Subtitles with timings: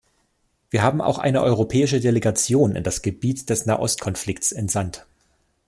[0.71, 5.05] Wir haben auch eine europäische Delegation in das Gebiet des Nahostkonflikts entsandt.